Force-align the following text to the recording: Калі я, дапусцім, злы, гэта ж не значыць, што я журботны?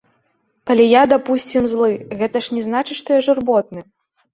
Калі 0.69 0.83
я, 0.93 1.03
дапусцім, 1.11 1.63
злы, 1.75 1.93
гэта 2.25 2.37
ж 2.49 2.59
не 2.59 2.67
значыць, 2.71 3.01
што 3.07 3.23
я 3.23 3.25
журботны? 3.31 3.91